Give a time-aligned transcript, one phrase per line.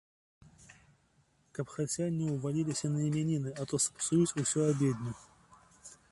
[1.57, 5.13] Каб хаця не ўваліліся на імяніны, а то сапсуюць усю абедню.